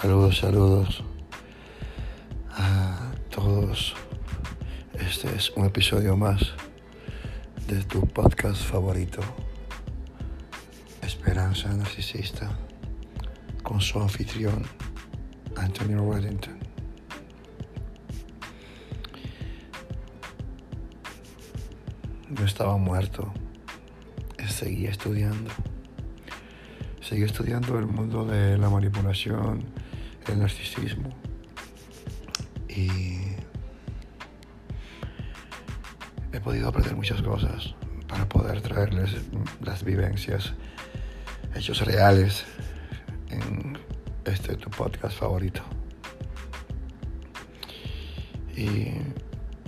Saludos, 0.00 0.38
saludos 0.38 1.04
a 2.52 3.12
todos. 3.28 3.94
Este 4.94 5.28
es 5.36 5.50
un 5.50 5.66
episodio 5.66 6.16
más 6.16 6.54
de 7.68 7.84
tu 7.84 8.06
podcast 8.06 8.62
favorito, 8.62 9.20
Esperanza 11.02 11.68
Narcisista, 11.74 12.50
con 13.62 13.82
su 13.82 14.00
anfitrión, 14.00 14.62
Anthony 15.56 15.96
Reddington. 15.98 16.58
Yo 22.30 22.44
estaba 22.46 22.78
muerto, 22.78 23.34
seguía 24.48 24.88
estudiando. 24.88 25.50
Seguía 27.02 27.26
estudiando 27.26 27.78
el 27.78 27.86
mundo 27.86 28.24
de 28.24 28.56
la 28.56 28.70
manipulación, 28.70 29.64
el 30.28 30.38
narcisismo. 30.38 31.10
Y 32.68 33.18
he 36.32 36.40
podido 36.40 36.68
aprender 36.68 36.94
muchas 36.94 37.20
cosas 37.22 37.74
para 38.08 38.28
poder 38.28 38.60
traerles 38.60 39.16
las 39.62 39.84
vivencias, 39.84 40.54
hechos 41.54 41.84
reales 41.84 42.44
en 43.30 43.78
este 44.24 44.56
tu 44.56 44.70
podcast 44.70 45.18
favorito. 45.18 45.62
Y 48.56 48.92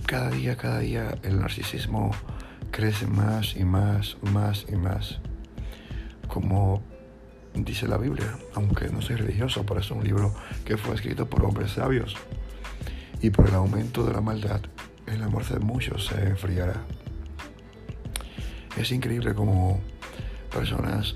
cada 0.05 0.29
día, 0.29 0.55
cada 0.55 0.79
día 0.79 1.17
el 1.23 1.39
narcisismo 1.39 2.11
crece 2.71 3.07
más 3.07 3.55
y 3.55 3.63
más, 3.63 4.17
más 4.21 4.65
y 4.69 4.75
más. 4.75 5.19
Como 6.27 6.83
dice 7.53 7.87
la 7.87 7.97
Biblia, 7.97 8.37
aunque 8.55 8.89
no 8.89 9.01
soy 9.01 9.15
religioso, 9.15 9.65
pero 9.65 9.79
es 9.79 9.91
un 9.91 10.03
libro 10.03 10.33
que 10.65 10.77
fue 10.77 10.95
escrito 10.95 11.27
por 11.27 11.45
hombres 11.45 11.71
sabios. 11.71 12.15
Y 13.21 13.29
por 13.29 13.47
el 13.47 13.55
aumento 13.55 14.05
de 14.05 14.13
la 14.13 14.21
maldad, 14.21 14.61
el 15.07 15.21
amor 15.23 15.45
de 15.45 15.59
muchos 15.59 16.07
se 16.07 16.21
enfriará. 16.27 16.83
Es 18.77 18.91
increíble 18.91 19.33
como 19.33 19.81
personas 20.51 21.15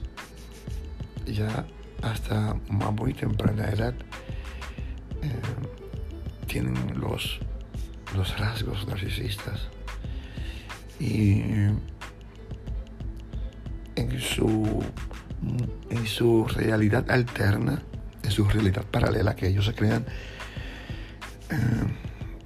ya 1.25 1.65
hasta 2.01 2.55
una 2.69 2.91
muy 2.91 3.13
temprana 3.13 3.69
edad 3.69 3.93
eh, 5.21 5.41
tienen 6.47 6.99
los, 6.99 7.39
los 8.15 8.37
rasgos 8.39 8.87
narcisistas 8.87 9.67
y 10.99 11.41
en 13.95 14.19
su, 14.19 14.83
en 15.89 16.07
su 16.07 16.45
realidad 16.45 17.09
alterna, 17.09 17.83
en 18.23 18.31
su 18.31 18.45
realidad 18.45 18.85
paralela 18.89 19.35
que 19.35 19.47
ellos 19.47 19.65
se 19.65 19.73
crean, 19.73 20.05
eh, 21.49 21.55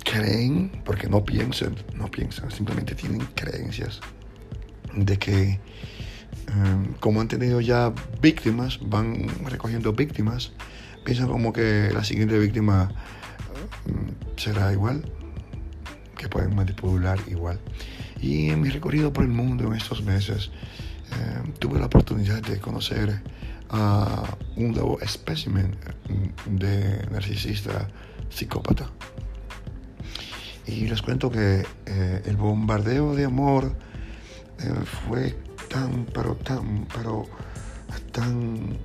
creen, 0.04 0.82
porque 0.84 1.08
no 1.08 1.24
piensan, 1.24 1.76
no 1.96 2.10
piensan, 2.10 2.52
simplemente 2.52 2.96
tienen 2.96 3.22
creencias 3.36 4.00
de 4.94 5.18
que 5.18 5.60
eh, 6.48 6.96
como 7.00 7.22
han 7.22 7.28
tenido 7.28 7.62
ya 7.62 7.94
víctimas, 8.22 8.80
van 8.82 9.28
recogiendo 9.46 9.94
víctimas, 9.94 10.52
piensan 11.06 11.28
como 11.28 11.54
que 11.54 11.90
la 11.94 12.04
siguiente 12.04 12.38
víctima 12.40 12.92
eh, 13.88 14.14
será 14.38 14.72
igual, 14.74 15.04
que 16.18 16.28
pueden 16.28 16.56
manipular 16.56 17.20
igual. 17.28 17.60
Y 18.22 18.50
en 18.50 18.62
mi 18.62 18.70
recorrido 18.70 19.12
por 19.14 19.24
el 19.24 19.32
mundo 19.32 19.66
en 19.68 19.74
estos 19.74 20.04
meses, 20.04 20.52
eh, 21.12 21.54
tuve 21.60 21.80
la 21.80 21.86
oportunidad 21.86 22.42
de 22.42 22.60
conocer 22.60 23.22
a 23.70 24.24
un 24.56 24.72
nuevo 24.72 25.00
espécimen 25.02 25.76
de 26.46 27.08
narcisista 27.12 27.88
psicópata. 28.30 28.90
Y 30.68 30.88
les 30.88 31.02
cuento 31.02 31.30
que 31.30 31.66
eh, 31.86 32.22
el 32.26 32.38
bombardeo 32.38 33.16
de 33.16 33.26
amor 33.26 33.76
eh, 34.60 34.74
fue 35.08 35.38
tan, 35.70 36.06
pero 36.06 36.36
tan, 36.36 36.86
pero 36.94 37.28
tan, 38.12 38.78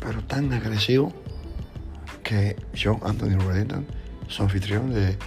pero 0.00 0.22
tan 0.24 0.52
agresivo 0.52 1.12
que 2.22 2.56
John 2.80 2.98
Anthony 3.04 3.38
Reddington, 3.38 3.86
su 4.28 4.42
anfitrión 4.42 4.92
de 4.92 5.18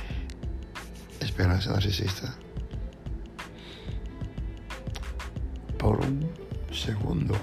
Esperanza 1.20 1.72
Narcisista, 1.72 2.36
por 5.78 6.00
un 6.00 6.30
segundo 6.72 7.36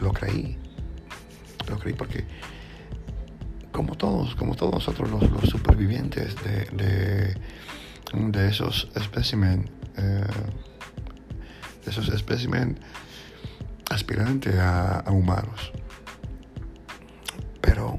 lo 0.00 0.12
creí. 0.12 0.56
Lo 1.68 1.78
creí 1.78 1.94
porque, 1.94 2.24
como 3.72 3.94
todos, 3.96 4.34
como 4.36 4.54
todos 4.54 4.74
nosotros 4.74 5.10
los, 5.10 5.50
supervivientes 5.50 6.34
de, 6.42 7.36
de, 8.14 8.48
esos 8.48 8.88
espécimen, 8.94 9.70
eh, 9.96 10.24
de 11.84 11.90
esos 11.90 12.08
espécimen 12.08 12.78
aspirantes 13.90 14.56
a 14.56 15.04
humanos. 15.10 15.72
Pero 17.60 17.98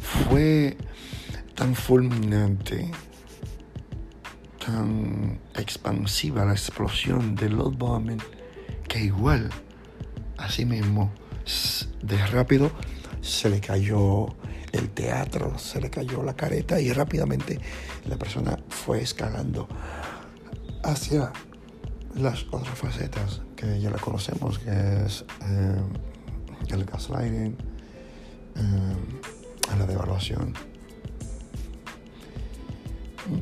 fue 0.00 0.76
tan 1.54 1.74
fulminante, 1.74 2.90
tan 4.66 5.38
expansiva 5.54 6.44
la 6.44 6.52
explosión 6.52 7.36
de 7.36 7.48
los 7.48 7.78
bombing 7.78 8.18
que 8.88 9.00
igual, 9.00 9.50
así 10.38 10.64
mismo, 10.64 11.12
de 12.02 12.26
rápido 12.26 12.72
se 13.20 13.48
le 13.48 13.60
cayó 13.60 14.26
el 14.72 14.90
teatro, 14.90 15.56
se 15.58 15.80
le 15.80 15.88
cayó 15.88 16.22
la 16.22 16.34
careta 16.34 16.80
y 16.80 16.92
rápidamente 16.92 17.60
la 18.08 18.16
persona 18.16 18.58
fue 18.68 19.00
escalando 19.00 19.68
hacia 20.82 21.32
las 22.14 22.44
otras 22.50 22.76
facetas 22.76 23.42
que 23.54 23.80
ya 23.80 23.90
la 23.90 23.98
conocemos, 23.98 24.58
que 24.58 25.04
es 25.06 25.24
eh, 25.42 25.80
el 26.68 26.84
gaslighting, 26.84 27.56
eh, 28.56 29.76
la 29.78 29.86
devaluación 29.86 30.54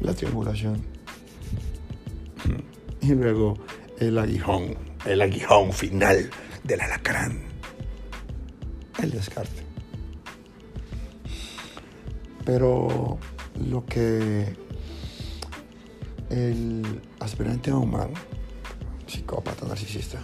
la 0.01 0.15
triangulación. 0.15 0.94
Y 3.09 3.15
luego 3.15 3.59
el 3.99 4.19
aguijón, 4.19 4.77
el 5.05 5.21
aguijón 5.21 5.73
final 5.73 6.31
del 6.63 6.81
alacrán. 6.81 7.39
El 9.03 9.11
descarte. 9.11 9.63
Pero 12.47 13.19
lo 13.69 13.85
que 13.85 14.57
el 16.31 17.01
aspirante 17.21 17.73
humano, 17.73 18.15
psicópata 19.07 19.67
narcisista, 19.67 20.19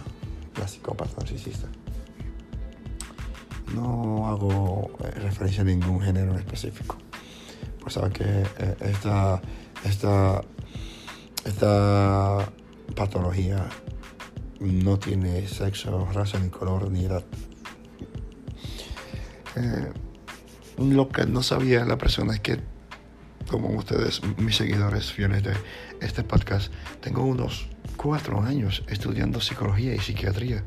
la 0.59 0.67
psicópata 0.67 1.17
narcisista, 1.19 1.67
no 3.75 4.27
hago 4.27 4.91
referencia 5.15 5.61
a 5.61 5.65
ningún 5.65 6.01
género 6.01 6.35
específico 6.35 6.97
pues 7.81 7.95
saben 7.95 8.11
que 8.11 8.23
eh, 8.23 8.75
esta, 8.81 9.41
esta, 9.83 10.41
esta 11.43 12.51
patología 12.91 13.67
no 14.59 14.99
tiene 14.99 15.47
sexo, 15.47 16.07
raza, 16.13 16.39
ni 16.39 16.49
color, 16.49 16.91
ni 16.91 17.05
edad. 17.05 17.23
Eh, 19.55 19.91
lo 20.77 21.09
que 21.09 21.25
no 21.25 21.43
sabía 21.43 21.83
la 21.85 21.97
persona 21.97 22.33
es 22.33 22.39
que, 22.39 22.59
como 23.49 23.69
ustedes, 23.69 24.21
mis 24.37 24.55
seguidores 24.55 25.11
fieles 25.11 25.43
de 25.43 25.53
este 25.99 26.23
podcast, 26.23 26.71
tengo 27.01 27.23
unos 27.23 27.67
cuatro 27.97 28.41
años 28.41 28.83
estudiando 28.87 29.41
psicología 29.41 29.93
y 29.93 29.99
psiquiatría 29.99 30.63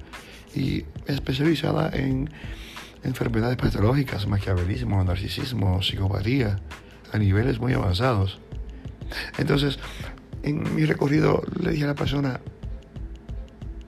y 0.54 0.84
especializada 1.06 1.90
en 1.92 2.30
enfermedades 3.02 3.56
patológicas, 3.56 4.26
maquiavelismo, 4.26 5.02
narcisismo, 5.04 5.82
psicopatía, 5.82 6.58
a 7.12 7.18
niveles 7.18 7.58
muy 7.58 7.72
avanzados. 7.72 8.40
Entonces, 9.38 9.78
en 10.44 10.74
mi 10.74 10.84
recorrido 10.84 11.42
le 11.60 11.70
dije 11.72 11.84
a 11.84 11.88
la 11.88 11.94
persona, 11.94 12.40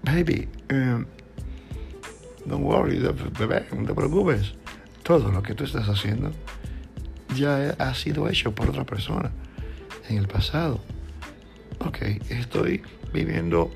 baby, 0.02 0.48
um, 0.72 1.04
don't 2.46 2.64
worry, 2.64 2.98
bebé, 3.38 3.66
no 3.76 3.86
te 3.86 3.94
preocupes. 3.94 4.54
Todo 5.02 5.30
lo 5.30 5.42
que 5.42 5.54
tú 5.54 5.64
estás 5.64 5.88
haciendo 5.88 6.32
ya 7.36 7.76
ha 7.78 7.94
sido 7.94 8.28
hecho 8.28 8.54
por 8.54 8.70
otra 8.70 8.84
persona 8.84 9.30
en 10.08 10.16
el 10.18 10.26
pasado. 10.26 10.80
Ok, 11.80 11.98
estoy 12.30 12.82
viviendo 13.12 13.70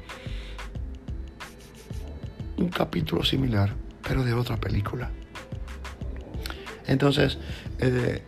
un 2.56 2.68
capítulo 2.68 3.22
similar, 3.24 3.74
pero 4.02 4.24
de 4.24 4.32
otra 4.32 4.56
película. 4.56 5.10
Entonces, 6.86 7.38
eh, 7.78 8.22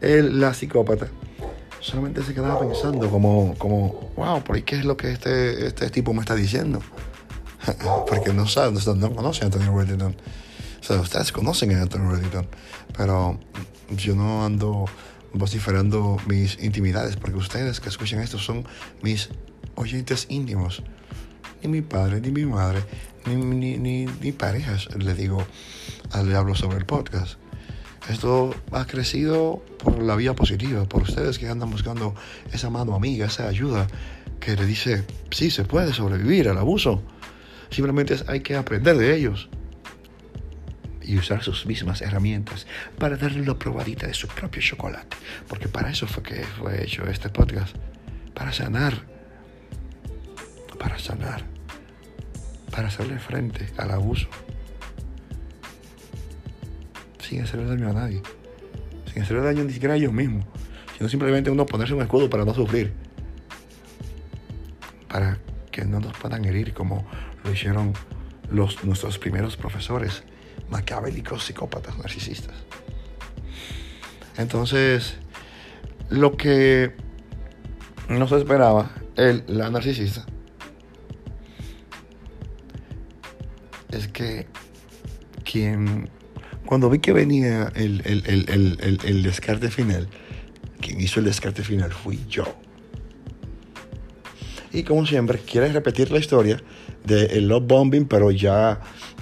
la 0.00 0.54
psicópata, 0.54 1.08
solamente 1.80 2.22
se 2.22 2.34
quedaba 2.34 2.60
pensando 2.60 3.10
como, 3.10 3.54
como 3.58 4.12
wow, 4.16 4.42
¿por 4.42 4.62
qué 4.62 4.76
es 4.76 4.84
lo 4.84 4.96
que 4.96 5.12
este, 5.12 5.66
este 5.66 5.90
tipo 5.90 6.12
me 6.12 6.20
está 6.20 6.34
diciendo? 6.34 6.80
Porque 8.08 8.32
no 8.32 8.46
saben, 8.46 8.78
no 8.98 9.14
conocen 9.14 9.44
a 9.44 9.46
Anthony 9.46 9.76
Reddington. 9.76 10.16
O 10.80 10.82
sea, 10.82 11.00
ustedes 11.00 11.32
conocen 11.32 11.74
a 11.74 11.82
Anthony 11.82 12.10
Reddington, 12.10 12.46
pero 12.96 13.38
yo 13.90 14.14
no 14.14 14.44
ando 14.44 14.86
vociferando 15.32 16.16
mis 16.26 16.60
intimidades, 16.62 17.16
porque 17.16 17.36
ustedes 17.36 17.80
que 17.80 17.88
escuchan 17.88 18.20
esto 18.20 18.38
son 18.38 18.64
mis 19.02 19.28
oyentes 19.74 20.26
íntimos. 20.28 20.82
Ni 21.62 21.68
mi 21.68 21.82
padre, 21.82 22.20
ni 22.20 22.30
mi 22.30 22.46
madre, 22.46 22.82
ni, 23.26 23.36
ni, 23.36 24.06
ni, 24.06 24.32
parejas 24.32 24.88
le 24.96 25.14
digo, 25.14 25.44
le 26.24 26.36
hablo 26.36 26.54
sobre 26.54 26.78
el 26.78 26.86
podcast. 26.86 27.38
Esto 28.10 28.52
ha 28.72 28.86
crecido 28.86 29.62
por 29.78 30.02
la 30.02 30.16
vía 30.16 30.34
positiva, 30.34 30.84
por 30.84 31.02
ustedes 31.02 31.38
que 31.38 31.48
andan 31.48 31.70
buscando 31.70 32.16
esa 32.52 32.68
mano 32.68 32.96
amiga, 32.96 33.26
esa 33.26 33.46
ayuda 33.46 33.86
que 34.40 34.56
le 34.56 34.66
dice, 34.66 35.04
sí, 35.30 35.48
se 35.48 35.62
puede 35.62 35.92
sobrevivir 35.92 36.48
al 36.48 36.58
abuso. 36.58 37.04
Simplemente 37.70 38.16
hay 38.26 38.40
que 38.40 38.56
aprender 38.56 38.96
de 38.96 39.14
ellos 39.14 39.48
y 41.02 41.18
usar 41.18 41.44
sus 41.44 41.66
mismas 41.66 42.02
herramientas 42.02 42.66
para 42.98 43.16
darle 43.16 43.46
la 43.46 43.56
probadita 43.56 44.08
de 44.08 44.14
su 44.14 44.26
propio 44.26 44.60
chocolate. 44.60 45.16
Porque 45.46 45.68
para 45.68 45.90
eso 45.90 46.08
fue 46.08 46.24
que 46.24 46.42
fue 46.58 46.82
hecho 46.82 47.04
este 47.04 47.28
podcast. 47.28 47.76
Para 48.34 48.52
sanar. 48.52 49.04
Para 50.80 50.98
sanar. 50.98 51.44
Para 52.72 52.88
hacerle 52.88 53.20
frente 53.20 53.68
al 53.76 53.92
abuso. 53.92 54.28
Sin 57.30 57.42
hacerle 57.42 57.66
daño 57.66 57.90
a 57.90 57.92
nadie. 57.92 58.22
Sin 59.12 59.22
hacerle 59.22 59.44
daño 59.44 59.62
ni 59.62 59.72
siquiera 59.72 59.94
a 59.94 59.96
ellos 59.96 60.12
mismos. 60.12 60.44
Sino 60.98 61.08
simplemente 61.08 61.48
uno 61.48 61.64
ponerse 61.64 61.94
un 61.94 62.02
escudo 62.02 62.28
para 62.28 62.44
no 62.44 62.52
sufrir. 62.52 62.92
Para 65.08 65.38
que 65.70 65.84
no 65.84 66.00
nos 66.00 66.12
puedan 66.18 66.44
herir 66.44 66.74
como 66.74 67.06
lo 67.44 67.52
hicieron 67.52 67.92
los, 68.50 68.82
nuestros 68.82 69.20
primeros 69.20 69.56
profesores 69.56 70.24
macabélicos 70.70 71.44
psicópatas 71.44 71.96
narcisistas. 71.98 72.56
Entonces, 74.36 75.14
lo 76.08 76.36
que 76.36 76.96
no 78.08 78.26
se 78.26 78.38
esperaba, 78.38 78.90
él, 79.14 79.44
la 79.46 79.70
narcisista, 79.70 80.26
es 83.92 84.08
que 84.08 84.48
quien, 85.44 86.10
cuando 86.70 86.88
vi 86.88 87.00
que 87.00 87.12
venía 87.12 87.72
el, 87.74 88.00
el, 88.04 89.22
descarte 89.24 89.72
final, 89.72 90.06
quien 90.80 91.00
hizo 91.00 91.18
el 91.18 91.26
descarte 91.26 91.64
final 91.64 91.90
fui 91.90 92.20
yo. 92.28 92.44
Y 94.72 94.84
como 94.84 95.04
siempre, 95.04 95.40
quieres 95.40 95.72
repetir 95.72 96.12
la 96.12 96.20
historia 96.20 96.62
del 97.04 97.48
love 97.48 97.66
bombing, 97.66 98.04
pero 98.04 98.30
ya 98.30 98.78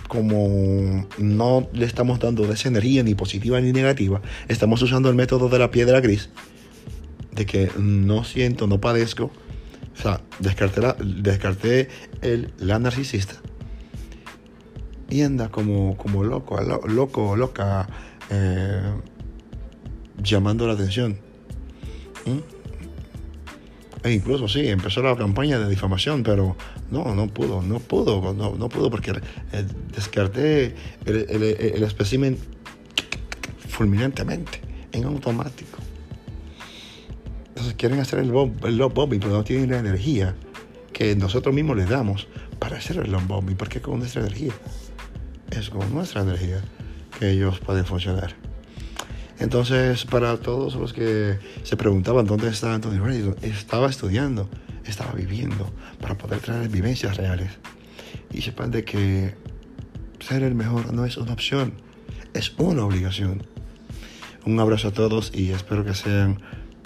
como 0.08 1.08
no 1.16 1.70
le 1.72 1.86
estamos 1.86 2.20
dando 2.20 2.52
esa 2.52 2.68
energía 2.68 3.02
ni 3.02 3.14
positiva 3.14 3.58
ni 3.62 3.72
negativa, 3.72 4.20
estamos 4.48 4.82
usando 4.82 5.08
el 5.08 5.14
método 5.14 5.48
de 5.48 5.58
la 5.58 5.70
piedra 5.70 6.02
gris, 6.02 6.28
de 7.32 7.46
que 7.46 7.70
no 7.78 8.24
siento, 8.24 8.66
no 8.66 8.78
padezco, 8.78 9.30
o 9.98 10.02
sea, 10.02 10.20
descarté, 10.38 10.82
la, 10.82 10.96
descarté 11.00 11.88
el, 12.20 12.52
la 12.58 12.78
narcisista 12.78 13.40
y 15.08 15.22
anda 15.22 15.48
como, 15.48 15.96
como 15.96 16.24
loco, 16.24 16.60
loco, 16.86 17.36
loca, 17.36 17.88
eh, 18.30 18.82
llamando 20.22 20.66
la 20.66 20.74
atención. 20.74 21.16
E 24.04 24.12
incluso 24.12 24.46
sí, 24.48 24.68
empezó 24.68 25.02
la 25.02 25.16
campaña 25.16 25.58
de 25.58 25.68
difamación, 25.68 26.22
pero 26.22 26.56
no, 26.90 27.14
no 27.14 27.26
pudo, 27.26 27.62
no 27.62 27.80
pudo, 27.80 28.32
no, 28.32 28.54
no 28.54 28.68
pudo 28.68 28.90
porque 28.90 29.12
descarté 29.94 30.74
el, 31.04 31.26
el, 31.28 31.42
el 31.42 31.82
espécimen 31.82 32.38
fulminantemente, 33.68 34.60
en 34.92 35.04
automático. 35.04 35.78
Entonces 37.48 37.74
quieren 37.74 37.98
hacer 37.98 38.20
el, 38.20 38.32
el 38.64 38.76
love 38.76 38.94
bombing, 38.94 39.20
pero 39.20 39.32
no 39.32 39.42
tienen 39.42 39.70
la 39.70 39.78
energía 39.78 40.36
que 40.92 41.16
nosotros 41.16 41.54
mismos 41.54 41.76
les 41.76 41.88
damos 41.88 42.28
para 42.58 42.76
hacer 42.76 42.98
el 42.98 43.10
love 43.10 43.26
bombing, 43.26 43.56
porque 43.56 43.80
con 43.80 43.98
nuestra 43.98 44.22
energía, 44.22 44.52
es 45.58 45.70
con 45.70 45.92
nuestra 45.92 46.22
energía 46.22 46.60
que 47.18 47.30
ellos 47.30 47.58
pueden 47.58 47.84
funcionar. 47.84 48.34
Entonces, 49.38 50.04
para 50.04 50.36
todos 50.38 50.74
los 50.74 50.92
que 50.92 51.38
se 51.62 51.76
preguntaban 51.76 52.26
dónde 52.26 52.48
estaba 52.48 52.74
Anthony 52.74 52.98
Reddington, 52.98 53.36
estaba 53.42 53.88
estudiando, 53.88 54.48
estaba 54.84 55.12
viviendo 55.12 55.72
para 56.00 56.16
poder 56.16 56.40
traer 56.40 56.68
vivencias 56.68 57.16
reales. 57.16 57.52
Y 58.32 58.42
sepan 58.42 58.70
de 58.70 58.84
que 58.84 59.34
ser 60.20 60.42
el 60.42 60.54
mejor 60.54 60.92
no 60.92 61.04
es 61.04 61.16
una 61.16 61.32
opción, 61.32 61.74
es 62.34 62.52
una 62.58 62.84
obligación. 62.84 63.44
Un 64.44 64.58
abrazo 64.58 64.88
a 64.88 64.92
todos 64.92 65.30
y 65.34 65.50
espero 65.50 65.84
que 65.84 65.94
sean 65.94 66.40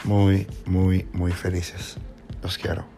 muy, 0.05 0.47
muy, 0.67 1.07
muy 1.13 1.33
felices. 1.33 1.97
Los 2.43 2.59
quiero. 2.59 2.92